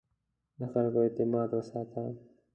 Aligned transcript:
د 0.59 0.61
خلکو 0.73 0.99
اعتماد 1.05 1.49
وساته. 1.53 2.01